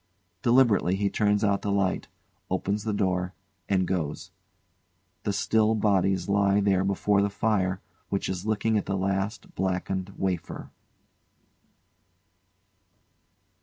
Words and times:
][Deliberately 0.41 0.95
he 0.95 1.11
turns 1.11 1.43
out 1.43 1.61
the 1.61 1.69
light, 1.71 2.07
opens 2.49 2.85
the 2.85 2.91
door, 2.91 3.35
and 3.69 3.87
goes.] 3.87 4.31
[The 5.25 5.31
still 5.31 5.75
bodies 5.75 6.27
lie 6.27 6.59
there 6.59 6.83
before 6.83 7.21
the 7.21 7.29
fire 7.29 7.81
which 8.09 8.27
is 8.27 8.43
licking 8.43 8.79
at 8.79 8.87
the 8.87 8.97
last 8.97 9.53
blackened 9.53 10.11
wafer. 10.17 10.71